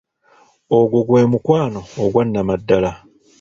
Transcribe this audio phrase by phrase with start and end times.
[0.77, 2.91] Ogwo gwe mukwano ogwa Nnamaddala!